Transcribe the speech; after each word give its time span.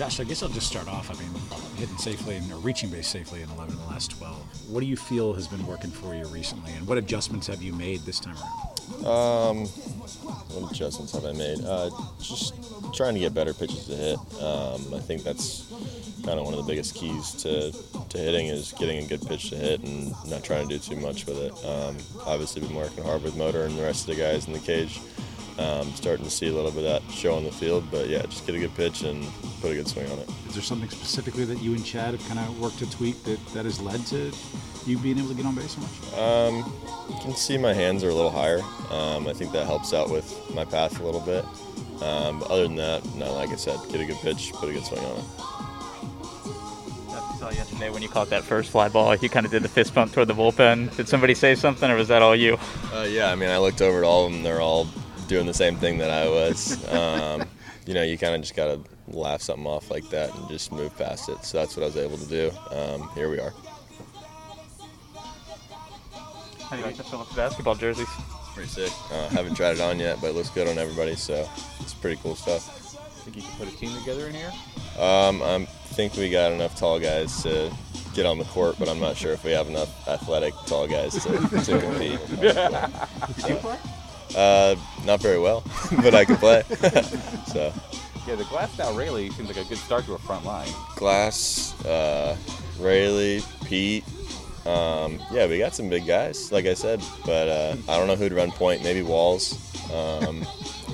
Josh, 0.00 0.18
I 0.18 0.24
guess 0.24 0.42
I'll 0.42 0.48
just 0.48 0.66
start 0.66 0.88
off. 0.88 1.10
I 1.10 1.22
mean, 1.22 1.30
hitting 1.76 1.98
safely 1.98 2.36
and 2.36 2.50
or 2.50 2.56
reaching 2.56 2.88
base 2.88 3.06
safely 3.06 3.42
in 3.42 3.50
11 3.50 3.74
of 3.74 3.80
the 3.82 3.86
last 3.88 4.12
12. 4.12 4.70
What 4.70 4.80
do 4.80 4.86
you 4.86 4.96
feel 4.96 5.34
has 5.34 5.46
been 5.46 5.66
working 5.66 5.90
for 5.90 6.14
you 6.14 6.24
recently, 6.28 6.72
and 6.72 6.88
what 6.88 6.96
adjustments 6.96 7.46
have 7.48 7.62
you 7.62 7.74
made 7.74 8.00
this 8.00 8.18
time 8.18 8.34
around? 8.34 9.06
Um, 9.06 9.66
what 10.56 10.72
adjustments 10.72 11.12
have 11.12 11.26
I 11.26 11.32
made? 11.32 11.62
Uh, 11.62 11.90
just 12.18 12.54
trying 12.94 13.12
to 13.12 13.20
get 13.20 13.34
better 13.34 13.52
pitches 13.52 13.88
to 13.88 13.94
hit. 13.94 14.18
Um, 14.42 14.94
I 14.94 15.00
think 15.00 15.22
that's 15.22 15.70
kind 16.24 16.38
of 16.38 16.46
one 16.46 16.54
of 16.54 16.64
the 16.64 16.72
biggest 16.72 16.94
keys 16.94 17.32
to, 17.42 17.70
to 18.08 18.16
hitting 18.16 18.46
is 18.46 18.72
getting 18.78 19.04
a 19.04 19.06
good 19.06 19.20
pitch 19.26 19.50
to 19.50 19.56
hit 19.56 19.82
and 19.82 20.14
not 20.30 20.42
trying 20.42 20.66
to 20.66 20.78
do 20.78 20.82
too 20.82 20.96
much 20.96 21.26
with 21.26 21.36
it. 21.36 21.52
Um, 21.62 21.98
obviously, 22.24 22.62
been 22.62 22.74
working 22.74 23.04
hard 23.04 23.22
with 23.22 23.36
Motor 23.36 23.64
and 23.64 23.76
the 23.76 23.82
rest 23.82 24.08
of 24.08 24.16
the 24.16 24.22
guys 24.22 24.46
in 24.46 24.54
the 24.54 24.60
cage. 24.60 24.98
Um, 25.60 25.92
starting 25.92 26.24
to 26.24 26.30
see 26.30 26.48
a 26.48 26.52
little 26.52 26.70
bit 26.70 26.86
of 26.86 27.02
that 27.02 27.12
show 27.12 27.34
on 27.34 27.44
the 27.44 27.52
field, 27.52 27.84
but 27.90 28.08
yeah, 28.08 28.22
just 28.22 28.46
get 28.46 28.54
a 28.54 28.58
good 28.58 28.74
pitch 28.76 29.02
and 29.02 29.22
put 29.60 29.70
a 29.70 29.74
good 29.74 29.86
swing 29.86 30.10
on 30.10 30.18
it. 30.18 30.26
Is 30.48 30.54
there 30.54 30.62
something 30.62 30.88
specifically 30.88 31.44
that 31.44 31.60
you 31.60 31.74
and 31.74 31.84
Chad 31.84 32.14
have 32.14 32.26
kind 32.28 32.40
of 32.40 32.58
worked 32.58 32.78
to 32.78 32.90
tweak 32.90 33.22
that, 33.24 33.44
that 33.48 33.66
has 33.66 33.78
led 33.78 34.06
to 34.06 34.32
you 34.86 34.96
being 34.96 35.18
able 35.18 35.28
to 35.28 35.34
get 35.34 35.44
on 35.44 35.54
base 35.54 35.76
so 35.76 35.82
much? 35.82 36.18
Um, 36.18 36.72
you 37.10 37.20
can 37.20 37.34
see 37.34 37.58
my 37.58 37.74
hands 37.74 38.02
are 38.04 38.08
a 38.08 38.14
little 38.14 38.30
higher. 38.30 38.60
Um, 38.90 39.28
I 39.28 39.34
think 39.34 39.52
that 39.52 39.66
helps 39.66 39.92
out 39.92 40.08
with 40.08 40.34
my 40.54 40.64
path 40.64 40.98
a 40.98 41.04
little 41.04 41.20
bit. 41.20 41.44
Um, 42.02 42.38
but 42.38 42.50
other 42.50 42.62
than 42.62 42.76
that, 42.76 43.04
no, 43.16 43.34
like 43.34 43.50
I 43.50 43.56
said, 43.56 43.78
get 43.90 44.00
a 44.00 44.06
good 44.06 44.16
pitch, 44.16 44.52
put 44.54 44.70
a 44.70 44.72
good 44.72 44.86
swing 44.86 45.04
on 45.04 45.18
it. 45.18 45.24
I 47.10 47.36
saw 47.38 47.50
yesterday 47.50 47.90
when 47.90 48.00
you 48.00 48.08
caught 48.08 48.30
that 48.30 48.44
first 48.44 48.70
fly 48.70 48.88
ball, 48.88 49.14
you 49.14 49.28
kind 49.28 49.44
of 49.44 49.52
did 49.52 49.62
the 49.62 49.68
fist 49.68 49.94
bump 49.94 50.14
toward 50.14 50.28
the 50.28 50.34
bullpen. 50.34 50.96
Did 50.96 51.06
somebody 51.06 51.34
say 51.34 51.54
something, 51.54 51.90
or 51.90 51.96
was 51.96 52.08
that 52.08 52.22
all 52.22 52.34
you? 52.34 52.58
Uh, 52.94 53.06
yeah, 53.08 53.30
I 53.30 53.34
mean, 53.34 53.50
I 53.50 53.58
looked 53.58 53.82
over 53.82 53.98
at 53.98 54.04
all 54.04 54.26
of 54.26 54.32
them. 54.32 54.42
They're 54.42 54.62
all 54.62 54.88
doing 55.30 55.46
the 55.46 55.54
same 55.54 55.76
thing 55.76 55.96
that 55.98 56.10
I 56.10 56.28
was. 56.28 56.84
Um, 56.92 57.44
you 57.86 57.94
know, 57.94 58.02
you 58.02 58.18
kind 58.18 58.34
of 58.34 58.40
just 58.40 58.56
got 58.56 58.66
to 58.66 59.16
laugh 59.16 59.40
something 59.40 59.64
off 59.64 59.88
like 59.88 60.10
that 60.10 60.34
and 60.34 60.48
just 60.48 60.72
move 60.72 60.94
past 60.98 61.28
it. 61.28 61.44
So 61.44 61.56
that's 61.56 61.76
what 61.76 61.84
I 61.84 61.86
was 61.86 61.96
able 61.96 62.18
to 62.18 62.26
do. 62.26 62.50
Um, 62.70 63.08
here 63.14 63.30
we 63.30 63.38
are. 63.38 63.52
How 66.62 66.76
do 66.76 66.78
you 66.78 66.82
like 66.82 66.96
the 66.96 67.04
Phillips 67.04 67.32
basketball 67.34 67.76
jerseys? 67.76 68.08
Pretty 68.54 68.68
sick. 68.68 68.92
Uh, 69.12 69.28
haven't 69.28 69.54
tried 69.54 69.76
it 69.76 69.80
on 69.80 70.00
yet, 70.00 70.20
but 70.20 70.30
it 70.30 70.34
looks 70.34 70.50
good 70.50 70.66
on 70.66 70.78
everybody. 70.78 71.14
So 71.14 71.48
it's 71.78 71.94
pretty 71.94 72.20
cool 72.22 72.34
stuff. 72.34 72.96
Think 73.22 73.36
you 73.36 73.42
can 73.42 73.52
put 73.52 73.68
a 73.72 73.76
team 73.76 73.96
together 74.00 74.26
in 74.26 74.34
here? 74.34 74.52
Um, 74.98 75.42
I 75.42 75.64
think 75.94 76.16
we 76.16 76.28
got 76.28 76.50
enough 76.50 76.74
tall 76.74 76.98
guys 76.98 77.42
to 77.44 77.72
get 78.14 78.26
on 78.26 78.38
the 78.38 78.44
court, 78.46 78.76
but 78.80 78.88
I'm 78.88 78.98
not 78.98 79.16
sure 79.16 79.32
if 79.32 79.44
we 79.44 79.52
have 79.52 79.68
enough 79.68 80.08
athletic 80.08 80.54
tall 80.66 80.88
guys 80.88 81.12
to, 81.22 81.30
to 81.30 81.80
compete. 81.80 82.18
Did 82.40 83.48
you 83.48 83.54
play? 83.56 83.78
Uh, 84.34 84.76
not 85.04 85.20
very 85.20 85.38
well, 85.38 85.62
but 86.02 86.14
I 86.14 86.24
can 86.24 86.36
play. 86.36 86.62
so 87.46 87.72
Yeah, 88.26 88.36
the 88.36 88.44
Glasnow 88.44 88.96
Raley 88.96 89.30
seems 89.30 89.48
like 89.48 89.56
a 89.56 89.68
good 89.68 89.78
start 89.78 90.04
to 90.06 90.14
a 90.14 90.18
front 90.18 90.44
line. 90.44 90.68
Glass, 90.96 91.74
uh, 91.84 92.36
Raley, 92.78 93.42
Pete. 93.64 94.04
Um, 94.66 95.18
yeah, 95.32 95.46
we 95.46 95.58
got 95.58 95.74
some 95.74 95.88
big 95.88 96.06
guys, 96.06 96.52
like 96.52 96.66
I 96.66 96.74
said, 96.74 97.02
but 97.24 97.48
uh, 97.48 97.76
I 97.88 97.98
don't 97.98 98.06
know 98.06 98.16
who'd 98.16 98.32
run 98.32 98.50
point. 98.52 98.84
Maybe 98.84 99.02
Walls, 99.02 99.54
um, 99.92 100.46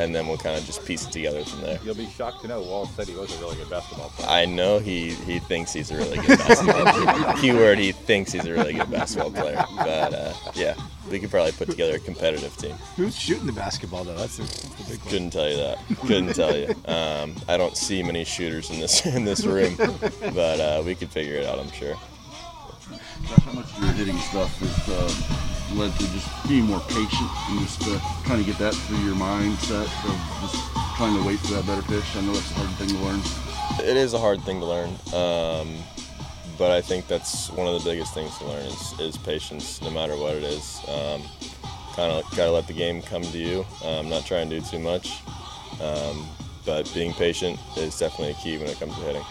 and 0.00 0.14
then 0.14 0.26
we'll 0.26 0.38
kind 0.38 0.58
of 0.58 0.64
just 0.64 0.84
piece 0.84 1.06
it 1.06 1.12
together 1.12 1.44
from 1.44 1.60
there. 1.62 1.78
You'll 1.84 1.94
be 1.94 2.06
shocked 2.06 2.42
to 2.42 2.48
know 2.48 2.62
Wall 2.62 2.86
said 2.86 3.08
he 3.08 3.14
was 3.14 3.34
a 3.36 3.40
really 3.40 3.56
good 3.56 3.70
basketball 3.70 4.10
player. 4.10 4.28
I 4.28 4.44
know 4.44 4.78
he, 4.78 5.10
he 5.10 5.38
thinks 5.38 5.72
he's 5.72 5.90
a 5.90 5.96
really 5.96 6.18
good 6.18 6.38
basketball 6.38 6.92
player. 6.92 7.34
Keyword, 7.40 7.78
he 7.78 7.92
thinks 7.92 8.32
he's 8.32 8.46
a 8.46 8.52
really 8.52 8.72
good 8.72 8.90
basketball 8.90 9.30
player. 9.30 9.64
But 9.76 10.14
uh, 10.14 10.32
yeah, 10.54 10.74
we 11.10 11.18
could 11.18 11.30
probably 11.30 11.52
put 11.52 11.68
together 11.68 11.96
a 11.96 11.98
competitive 11.98 12.56
team. 12.56 12.76
Who's 12.96 13.16
shooting 13.16 13.46
the 13.46 13.52
basketball 13.52 14.04
though? 14.04 14.16
That's 14.16 14.36
the, 14.36 14.42
that's 14.44 14.60
the 14.60 14.90
big 14.90 15.00
question. 15.00 15.10
Couldn't 15.10 15.30
tell 15.30 15.48
you 15.48 15.56
that. 15.56 15.78
Couldn't 16.06 16.34
tell 16.34 16.56
you. 16.56 16.74
Um, 16.86 17.34
I 17.48 17.56
don't 17.56 17.76
see 17.76 18.02
many 18.02 18.24
shooters 18.24 18.70
in 18.70 18.80
this 18.80 19.04
in 19.16 19.24
this 19.24 19.44
room, 19.44 19.76
but 19.76 20.60
uh, 20.60 20.82
we 20.84 20.94
could 20.94 21.10
figure 21.10 21.34
it 21.34 21.46
out. 21.46 21.58
I'm 21.58 21.70
sure. 21.72 21.96
How 22.90 23.52
much 23.52 23.66
of 23.76 23.84
your 23.84 23.92
hitting 23.92 24.18
stuff 24.18 24.50
has 24.58 24.88
uh, 24.88 25.78
led 25.78 25.92
to 25.98 26.04
just 26.12 26.48
being 26.48 26.64
more 26.64 26.80
patient 26.80 27.30
and 27.48 27.60
just 27.60 27.82
uh, 27.86 27.98
trying 28.24 28.40
to 28.40 28.44
get 28.44 28.58
that 28.58 28.74
through 28.74 28.98
your 28.98 29.14
mindset 29.14 29.86
of 30.04 30.16
just 30.42 30.56
trying 30.96 31.16
to 31.16 31.26
wait 31.26 31.38
for 31.40 31.54
that 31.54 31.66
better 31.66 31.82
pitch? 31.82 32.04
I 32.16 32.20
know 32.22 32.32
that's 32.32 32.50
a 32.50 32.54
hard 32.54 32.70
thing 32.76 32.88
to 32.88 32.98
learn. 33.04 33.20
It 33.88 33.96
is 33.96 34.14
a 34.14 34.18
hard 34.18 34.42
thing 34.42 34.60
to 34.60 34.66
learn, 34.66 34.90
um, 35.14 35.74
but 36.58 36.70
I 36.70 36.80
think 36.80 37.06
that's 37.06 37.50
one 37.50 37.66
of 37.66 37.82
the 37.82 37.90
biggest 37.90 38.14
things 38.14 38.36
to 38.38 38.44
learn 38.46 38.66
is, 38.66 39.00
is 39.00 39.16
patience, 39.16 39.80
no 39.80 39.90
matter 39.90 40.16
what 40.16 40.34
it 40.34 40.42
is. 40.42 40.80
Um, 40.88 41.22
kind 41.94 42.12
of 42.12 42.24
gotta 42.36 42.50
let 42.50 42.66
the 42.66 42.72
game 42.72 43.02
come 43.02 43.22
to 43.22 43.38
you. 43.38 43.64
Um, 43.84 44.08
not 44.08 44.26
trying 44.26 44.50
to 44.50 44.60
do 44.60 44.66
too 44.66 44.78
much, 44.78 45.22
um, 45.80 46.26
but 46.66 46.92
being 46.94 47.12
patient 47.12 47.58
is 47.76 47.98
definitely 47.98 48.32
a 48.32 48.34
key 48.34 48.58
when 48.58 48.68
it 48.68 48.78
comes 48.78 48.94
to 48.94 49.00
hitting. 49.00 49.24